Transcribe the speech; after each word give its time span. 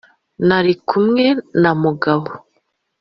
nari 0.47 0.73
kumwe 0.87 1.25
na 1.61 1.71
mugabo. 1.81 2.29